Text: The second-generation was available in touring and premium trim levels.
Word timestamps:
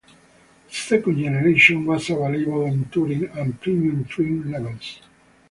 The 0.67 0.73
second-generation 0.73 1.85
was 1.85 2.09
available 2.09 2.65
in 2.65 2.85
touring 2.89 3.25
and 3.37 3.61
premium 3.61 4.03
trim 4.05 4.51
levels. 4.51 4.99